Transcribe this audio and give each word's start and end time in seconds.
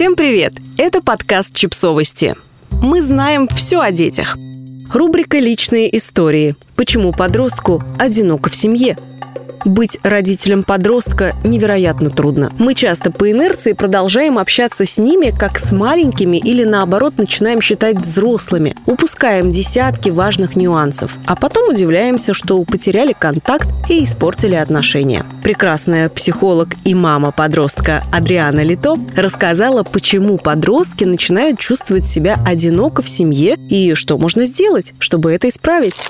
Всем 0.00 0.16
привет! 0.16 0.54
Это 0.78 1.02
подкаст 1.02 1.54
«Чипсовости». 1.54 2.34
Мы 2.70 3.02
знаем 3.02 3.46
все 3.48 3.80
о 3.80 3.90
детях. 3.90 4.34
Рубрика 4.94 5.38
«Личные 5.38 5.94
истории». 5.94 6.54
Почему 6.74 7.12
подростку 7.12 7.82
одиноко 7.98 8.48
в 8.48 8.54
семье– 8.54 8.96
быть 9.64 9.98
родителем 10.02 10.62
подростка 10.62 11.34
невероятно 11.44 12.10
трудно. 12.10 12.52
Мы 12.58 12.74
часто 12.74 13.10
по 13.10 13.30
инерции 13.30 13.72
продолжаем 13.72 14.38
общаться 14.38 14.86
с 14.86 14.98
ними 14.98 15.32
как 15.36 15.58
с 15.58 15.72
маленькими 15.72 16.36
или 16.36 16.64
наоборот 16.64 17.14
начинаем 17.18 17.60
считать 17.60 17.96
взрослыми, 17.96 18.74
упускаем 18.86 19.52
десятки 19.52 20.10
важных 20.10 20.56
нюансов, 20.56 21.16
а 21.26 21.36
потом 21.36 21.70
удивляемся, 21.70 22.34
что 22.34 22.62
потеряли 22.64 23.14
контакт 23.18 23.68
и 23.88 24.04
испортили 24.04 24.54
отношения. 24.54 25.24
Прекрасная 25.42 26.08
психолог 26.08 26.68
и 26.84 26.94
мама 26.94 27.32
подростка 27.32 28.02
Адриана 28.12 28.60
Лито 28.60 28.96
рассказала, 29.16 29.82
почему 29.82 30.38
подростки 30.38 31.04
начинают 31.04 31.58
чувствовать 31.58 32.06
себя 32.06 32.38
одиноко 32.46 33.02
в 33.02 33.08
семье 33.08 33.56
и 33.68 33.94
что 33.94 34.18
можно 34.18 34.44
сделать, 34.44 34.94
чтобы 34.98 35.32
это 35.32 35.48
исправить. 35.48 36.00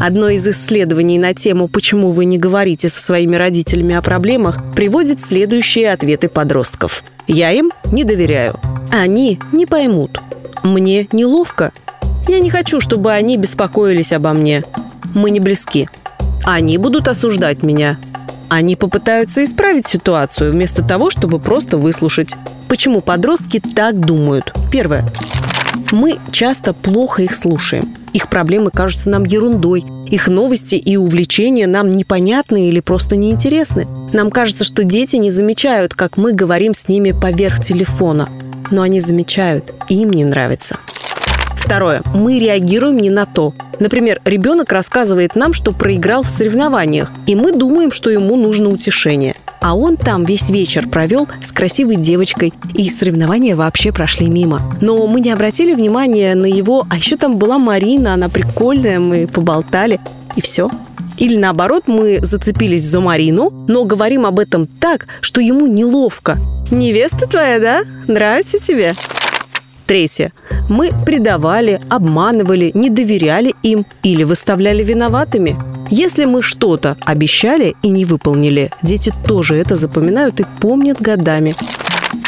Одно 0.00 0.28
из 0.28 0.46
исследований 0.46 1.18
на 1.18 1.32
тему 1.32 1.68
«Почему 1.68 2.10
вы 2.10 2.26
не 2.26 2.36
говорите 2.36 2.85
со 2.88 3.00
своими 3.00 3.36
родителями 3.36 3.94
о 3.94 4.02
проблемах» 4.02 4.58
приводит 4.74 5.20
следующие 5.20 5.92
ответы 5.92 6.28
подростков. 6.28 7.04
«Я 7.26 7.52
им 7.52 7.72
не 7.92 8.04
доверяю. 8.04 8.58
Они 8.90 9.40
не 9.52 9.66
поймут. 9.66 10.20
Мне 10.62 11.08
неловко. 11.12 11.72
Я 12.28 12.40
не 12.40 12.50
хочу, 12.50 12.80
чтобы 12.80 13.12
они 13.12 13.36
беспокоились 13.36 14.12
обо 14.12 14.32
мне. 14.32 14.64
Мы 15.14 15.30
не 15.30 15.40
близки. 15.40 15.88
Они 16.44 16.78
будут 16.78 17.08
осуждать 17.08 17.62
меня. 17.62 17.96
Они 18.48 18.76
попытаются 18.76 19.42
исправить 19.42 19.86
ситуацию 19.86 20.52
вместо 20.52 20.82
того, 20.86 21.10
чтобы 21.10 21.38
просто 21.38 21.78
выслушать. 21.78 22.34
Почему 22.68 23.00
подростки 23.00 23.60
так 23.60 23.98
думают? 23.98 24.52
Первое. 24.70 25.04
Мы 25.92 26.18
часто 26.32 26.72
плохо 26.72 27.22
их 27.22 27.34
слушаем. 27.34 27.92
Их 28.12 28.28
проблемы 28.28 28.70
кажутся 28.70 29.10
нам 29.10 29.24
ерундой. 29.24 29.84
Их 30.10 30.28
новости 30.28 30.76
и 30.76 30.96
увлечения 30.96 31.66
нам 31.66 31.90
непонятны 31.90 32.68
или 32.68 32.80
просто 32.80 33.16
неинтересны. 33.16 33.86
Нам 34.12 34.30
кажется, 34.30 34.64
что 34.64 34.84
дети 34.84 35.16
не 35.16 35.30
замечают, 35.30 35.94
как 35.94 36.16
мы 36.16 36.32
говорим 36.32 36.74
с 36.74 36.88
ними 36.88 37.12
поверх 37.12 37.60
телефона. 37.60 38.28
Но 38.70 38.82
они 38.82 39.00
замечают, 39.00 39.72
и 39.88 40.02
им 40.02 40.10
не 40.10 40.24
нравится. 40.24 40.78
Второе. 41.66 42.00
Мы 42.14 42.38
реагируем 42.38 42.96
не 42.96 43.10
на 43.10 43.26
то. 43.26 43.52
Например, 43.80 44.20
ребенок 44.24 44.70
рассказывает 44.70 45.34
нам, 45.34 45.52
что 45.52 45.72
проиграл 45.72 46.22
в 46.22 46.28
соревнованиях, 46.28 47.10
и 47.26 47.34
мы 47.34 47.50
думаем, 47.50 47.90
что 47.90 48.08
ему 48.08 48.36
нужно 48.36 48.68
утешение. 48.68 49.34
А 49.60 49.76
он 49.76 49.96
там 49.96 50.24
весь 50.24 50.48
вечер 50.48 50.88
провел 50.88 51.26
с 51.42 51.50
красивой 51.50 51.96
девочкой, 51.96 52.52
и 52.74 52.88
соревнования 52.88 53.56
вообще 53.56 53.90
прошли 53.90 54.28
мимо. 54.28 54.62
Но 54.80 55.08
мы 55.08 55.20
не 55.20 55.32
обратили 55.32 55.74
внимания 55.74 56.36
на 56.36 56.46
его... 56.46 56.86
А 56.88 56.96
еще 56.96 57.16
там 57.16 57.36
была 57.36 57.58
Марина, 57.58 58.14
она 58.14 58.28
прикольная, 58.28 59.00
мы 59.00 59.26
поболтали, 59.26 59.98
и 60.36 60.40
все. 60.40 60.70
Или 61.18 61.36
наоборот, 61.36 61.84
мы 61.88 62.20
зацепились 62.22 62.84
за 62.84 63.00
Марину, 63.00 63.50
но 63.66 63.84
говорим 63.84 64.24
об 64.24 64.38
этом 64.38 64.68
так, 64.68 65.08
что 65.20 65.40
ему 65.40 65.66
неловко. 65.66 66.38
Невеста 66.70 67.26
твоя, 67.26 67.58
да? 67.58 67.82
Нравится 68.06 68.60
тебе? 68.60 68.94
Третье. 69.86 70.32
Мы 70.68 70.90
предавали, 71.04 71.80
обманывали, 71.88 72.72
не 72.74 72.90
доверяли 72.90 73.54
им 73.62 73.86
или 74.02 74.24
выставляли 74.24 74.82
виноватыми. 74.82 75.56
Если 75.90 76.24
мы 76.24 76.42
что-то 76.42 76.96
обещали 77.04 77.76
и 77.82 77.88
не 77.88 78.04
выполнили, 78.04 78.72
дети 78.82 79.12
тоже 79.28 79.54
это 79.54 79.76
запоминают 79.76 80.40
и 80.40 80.46
помнят 80.60 81.00
годами. 81.00 81.54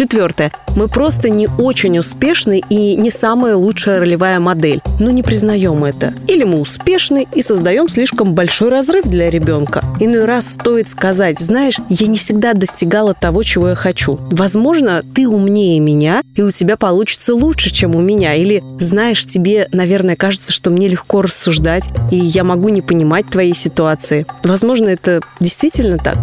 Четвертое. 0.00 0.50
Мы 0.76 0.88
просто 0.88 1.28
не 1.28 1.46
очень 1.58 1.98
успешны 1.98 2.62
и 2.70 2.96
не 2.96 3.10
самая 3.10 3.54
лучшая 3.54 4.00
ролевая 4.00 4.40
модель, 4.40 4.80
но 4.98 5.10
не 5.10 5.22
признаем 5.22 5.84
это. 5.84 6.14
Или 6.26 6.44
мы 6.44 6.58
успешны 6.58 7.26
и 7.34 7.42
создаем 7.42 7.86
слишком 7.86 8.32
большой 8.32 8.70
разрыв 8.70 9.04
для 9.04 9.28
ребенка. 9.28 9.84
Иной 10.00 10.24
раз 10.24 10.54
стоит 10.54 10.88
сказать, 10.88 11.38
знаешь, 11.38 11.76
я 11.90 12.06
не 12.06 12.16
всегда 12.16 12.54
достигала 12.54 13.12
того, 13.12 13.42
чего 13.42 13.68
я 13.68 13.74
хочу. 13.74 14.18
Возможно, 14.30 15.02
ты 15.14 15.28
умнее 15.28 15.80
меня, 15.80 16.22
и 16.34 16.40
у 16.40 16.50
тебя 16.50 16.78
получится 16.78 17.34
лучше, 17.34 17.68
чем 17.68 17.94
у 17.94 18.00
меня. 18.00 18.34
Или, 18.34 18.64
знаешь, 18.78 19.26
тебе, 19.26 19.68
наверное, 19.70 20.16
кажется, 20.16 20.50
что 20.50 20.70
мне 20.70 20.88
легко 20.88 21.20
рассуждать, 21.20 21.84
и 22.10 22.16
я 22.16 22.42
могу 22.42 22.70
не 22.70 22.80
понимать 22.80 23.26
твоей 23.28 23.54
ситуации. 23.54 24.24
Возможно, 24.44 24.88
это 24.88 25.20
действительно 25.40 25.98
так. 25.98 26.16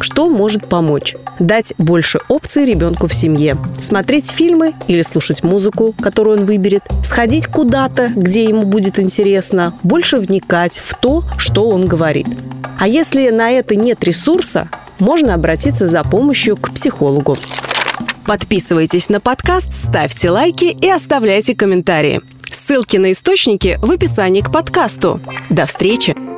Что 0.00 0.28
может 0.28 0.66
помочь? 0.66 1.14
Дать 1.38 1.74
больше 1.78 2.20
опций 2.28 2.64
ребенку 2.64 3.06
в 3.06 3.14
семье. 3.14 3.56
Смотреть 3.78 4.30
фильмы 4.30 4.72
или 4.88 5.02
слушать 5.02 5.44
музыку, 5.44 5.94
которую 6.00 6.38
он 6.38 6.44
выберет. 6.44 6.82
Сходить 7.04 7.46
куда-то, 7.46 8.08
где 8.14 8.44
ему 8.44 8.64
будет 8.64 8.98
интересно. 8.98 9.74
Больше 9.82 10.16
вникать 10.16 10.78
в 10.78 10.94
то, 10.98 11.22
что 11.36 11.68
он 11.68 11.86
говорит. 11.86 12.26
А 12.78 12.88
если 12.88 13.28
на 13.30 13.50
это 13.50 13.76
нет 13.76 14.02
ресурса, 14.02 14.68
можно 14.98 15.34
обратиться 15.34 15.86
за 15.86 16.02
помощью 16.02 16.56
к 16.56 16.70
психологу. 16.70 17.36
Подписывайтесь 18.26 19.08
на 19.08 19.20
подкаст, 19.20 19.72
ставьте 19.72 20.30
лайки 20.30 20.76
и 20.80 20.88
оставляйте 20.88 21.54
комментарии. 21.54 22.20
Ссылки 22.44 22.96
на 22.96 23.12
источники 23.12 23.78
в 23.82 23.90
описании 23.90 24.40
к 24.40 24.52
подкасту. 24.52 25.20
До 25.50 25.66
встречи! 25.66 26.29